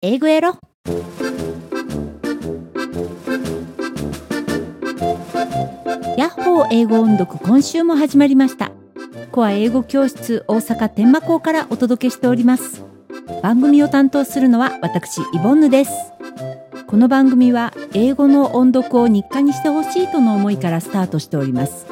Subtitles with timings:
[0.00, 0.58] 英語やろ。
[6.16, 8.70] ヤッホー英語音読今週も始まりました。
[9.32, 12.84] コア英語教室大阪天満校からお届けしております。
[13.42, 15.90] 番組を担当するのは私イボンヌです。
[16.86, 21.86] この番組は英語の音読を日課にしてほしいとの思いからスタートしております。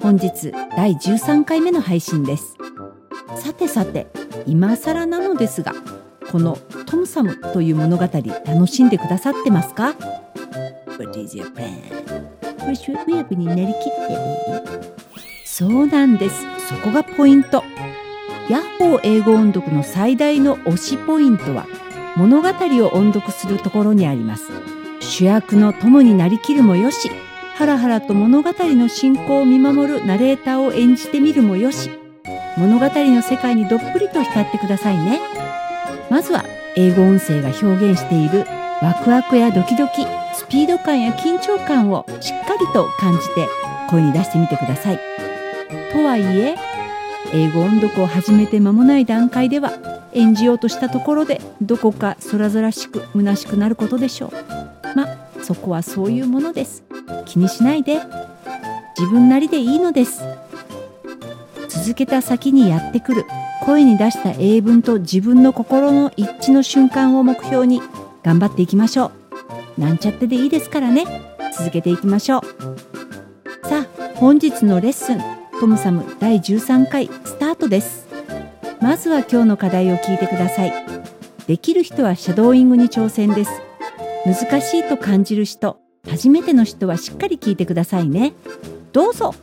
[0.00, 2.56] 本日第13回目の配信です。
[3.34, 4.06] さてさて
[4.46, 5.74] 今更なのですが
[6.30, 9.94] このトムサムという物語楽しんでくださってますか
[10.98, 11.98] ？What is your plan?
[12.68, 14.98] ウェブになりきって。
[15.46, 16.42] そうなんです。
[16.68, 17.64] そこがポイント。
[18.50, 21.66] ヤッホー英語音読の最大の推しポイントは
[22.16, 24.50] 物語を音読するところにあります。
[25.00, 27.10] 主役のトムになりきるもよし。
[27.54, 31.90] ハラハラと物語の進行を見守るナレーターを演じてみるもよし。
[32.56, 35.37] 物語の世界にどっぷりと浸ってくださいね。
[36.10, 36.44] まずは
[36.76, 38.44] 英語音声が表現している
[38.80, 43.46] ワクワクやドキドキスピード感や緊張感をしっかりと感じて
[43.90, 45.00] 声に出してみてください。
[45.92, 46.56] とはいえ
[47.32, 49.72] 英語音読を始めて間もない段階では
[50.12, 54.32] 演じようとしたところでどこか空々しく虚しくなることでしょう。
[54.96, 55.08] ま
[55.42, 56.84] そこはそういうものです。
[57.26, 58.00] 気にしないで。
[58.98, 60.22] 自分なりでいいのです。
[61.68, 63.24] 続けた先にやってくる。
[63.64, 67.80] 声に出した英文と自分の心の一致の瞬間を目標に
[68.22, 69.12] 頑張っていきましょ
[69.76, 69.80] う。
[69.80, 71.04] なんちゃってでいいですからね。
[71.56, 72.42] 続けていきましょう。
[73.68, 73.86] さあ
[74.16, 75.20] 本日のレッスン
[75.60, 78.06] トムサム第13回スタートです。
[78.80, 80.72] まずは今日の課題を聞いてください。
[81.46, 83.50] できる人はシャドーイングに挑戦です。
[84.24, 85.78] 難しいと感じる人
[86.08, 88.34] 初めての人はしっかり聞いてくださいね。
[88.92, 89.34] どうぞ。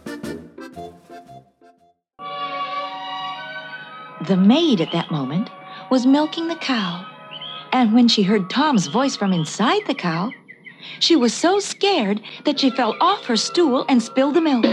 [4.28, 5.50] The maid at that moment
[5.92, 7.06] was milking the cow.
[7.72, 10.32] And when she heard Tom's voice from inside the cow,
[11.00, 14.66] she was so scared that she fell off her stool and spilled the milk.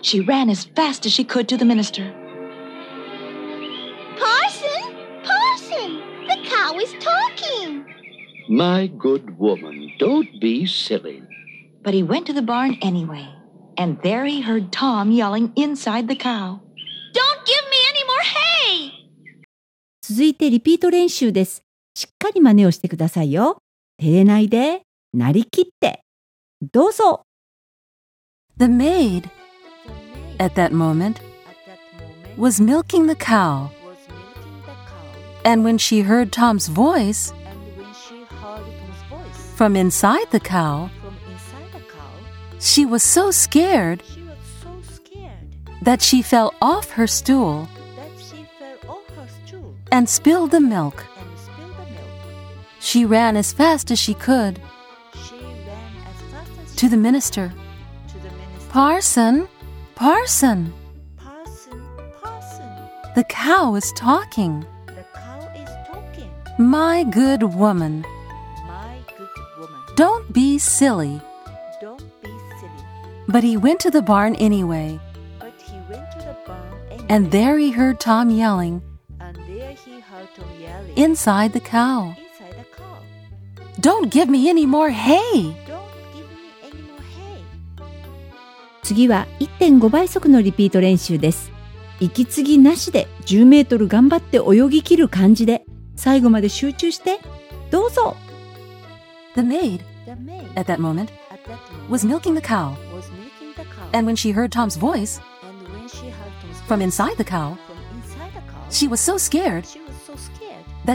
[0.00, 2.14] She ran as fast as she could to the minister.
[4.18, 4.96] Parson!
[5.22, 6.00] Parson!
[6.28, 7.84] The cow is talking!
[8.48, 11.22] My good woman, don't be silly.
[11.82, 13.28] But he went to the barn anyway.
[13.76, 16.60] And there he heard Tom yelling inside the cow.
[17.12, 18.92] Don't give me any more hay!
[20.01, 21.61] 続いてリピート練習です
[21.93, 23.57] しっかり真似をしてくださいよ
[23.99, 24.81] 照れないで
[25.13, 26.01] なりきって
[26.71, 27.23] どうぞ
[28.57, 29.29] The maid,
[30.39, 31.21] at that moment,
[32.37, 33.69] was milking the cow.
[35.45, 37.31] And when she heard Tom's voice
[39.55, 40.89] from inside the cow,
[42.59, 44.01] she was so scared
[45.83, 47.67] that she fell off her stool
[49.92, 51.04] and spilled the milk.
[52.80, 54.60] She ran as fast as she could
[56.76, 57.52] to the minister.
[58.70, 59.46] Parson,
[59.94, 60.72] Parson,
[61.16, 61.80] Parson,
[62.20, 62.70] Parson,
[63.14, 64.66] the cow is talking.
[64.86, 66.30] the cow is talking.
[66.58, 68.00] My good woman,
[68.66, 69.28] My good
[69.58, 71.20] woman, don't be silly.
[71.80, 72.84] don't be silly.
[73.28, 74.98] But he went to the barn anyway,
[75.38, 78.82] But he went to the barn anyway, and there he heard Tom yelling
[80.96, 82.14] inside the cow.
[83.80, 85.54] Don't give me any more hay!
[88.82, 91.52] 次は1.5倍速のリピート練習です
[92.00, 95.64] 息継ぎなしで10メートル頑張って泳ぎ切る感じで
[95.94, 97.20] 最後まで集中して
[97.70, 98.16] どうぞ
[99.34, 99.80] The maid,
[100.56, 101.08] at that moment,
[101.88, 102.76] was milking the cow.
[103.94, 105.20] And when she heard Tom's voice
[106.66, 107.56] from inside the cow,
[108.68, 109.66] she was so scared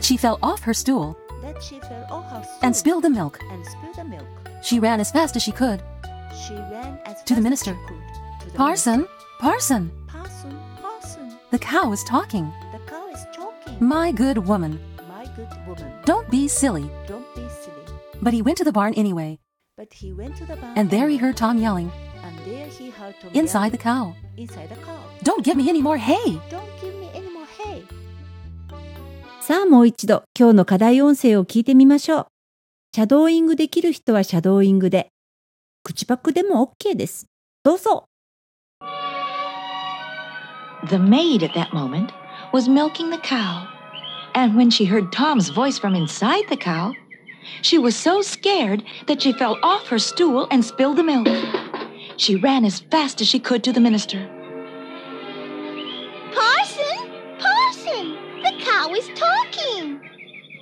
[0.03, 2.43] she was so scared that she fell off her stool that she fell off her
[2.43, 3.39] stool and spilled the milk.
[3.51, 4.27] and spilled the milk.
[4.63, 5.81] She ran as fast as she could.
[6.47, 7.71] She ran as To the minister.
[7.71, 8.03] As she could
[8.41, 9.07] to the Parson,
[9.39, 10.17] Parson, minister.
[10.17, 12.51] Parson, Parson, the cow is talking.
[12.73, 13.77] the cow is talking.
[13.79, 16.89] My good woman, My good woman, don't be silly.
[17.07, 17.85] don't be silly.
[18.21, 19.39] But he went to the barn anyway,
[19.77, 21.91] But he went to the barn and there he heard Tom yelling
[22.23, 24.15] and there he heard Tom inside the cow.
[24.37, 24.99] inside the cow.
[25.23, 26.41] Don't give me any more hay!
[26.49, 27.83] Don't give me any more hay.
[29.47, 32.27] さあもう一度今日の課題音声を聞いてみましょう
[32.93, 35.07] シャドーイングできる人はシャドーイングで
[35.83, 37.27] 口パクでも OK です
[37.63, 38.03] どうぞ
[40.89, 42.09] The maid at that moment
[42.51, 43.65] was milking the cow.
[44.33, 46.91] And when she heard Tom's voice from inside the cow,
[47.61, 51.25] she was so scared that she fell off her stool and spilled the milk.
[52.17, 54.27] She ran as fast as she could to the minister.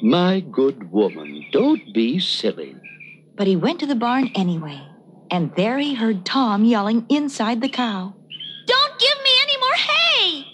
[0.06, 2.76] My good woman, don't be silly.
[3.36, 4.80] But he went to the barn anyway,
[5.32, 8.14] and there he heard Tom yelling inside the cow.
[8.68, 10.46] Don't give me any more hay!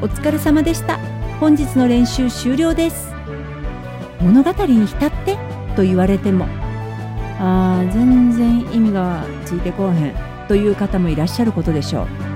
[0.00, 1.00] お疲れ様でした
[1.40, 3.12] 本日の練習終了です
[4.20, 5.36] 物語に浸って
[5.74, 6.46] と言われても
[7.40, 10.14] あー全然意味がついてこうへん
[10.46, 12.33] という方もいらっしゃることでしょう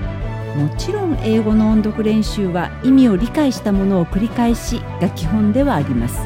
[0.57, 6.21] もちろん英語の音読練習は意味を理解したものを繰り返しが基本ではあります。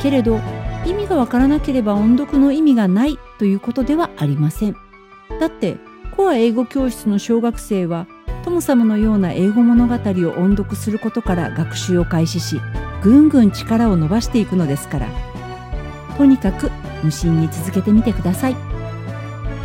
[0.00, 0.40] けれど
[0.84, 4.76] 意味がわからなければ音読の意味がないということではありません。
[5.40, 5.76] だって
[6.16, 8.06] コア英語教室の小学生は
[8.44, 9.98] トム様のような英語物語を
[10.38, 12.60] 音読することから学習を開始し
[13.02, 15.08] ぐんぐん力を伸ばしていくのですから。
[16.16, 16.70] とにかく
[17.02, 18.56] 無心に続けてみてください。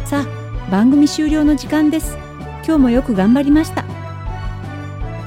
[0.06, 2.18] さあ番組終了の時間です。
[2.66, 3.91] 今日もよく頑張りました。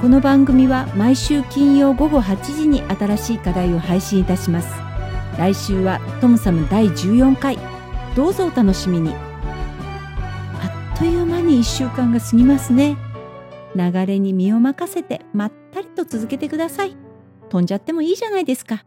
[0.01, 4.67] この番組は毎週金曜午後8時に新しい課題を配信いたします。
[5.37, 7.57] 来週はトムサム第14回。
[8.15, 9.13] どうぞお楽しみに。
[9.13, 12.97] あっという間に1週間が過ぎますね。
[13.75, 16.95] 流れに身を任せてまったりと続けてください。
[17.49, 18.83] 飛んじゃってもいいじゃないですか。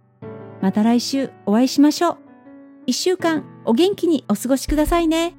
[0.60, 2.18] また来週お会いしましょう。
[2.86, 5.34] 一週間お元気にお過ごしくださいね。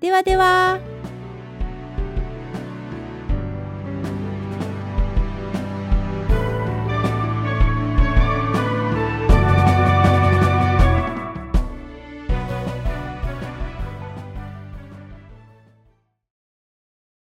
[0.00, 0.99] ではでは。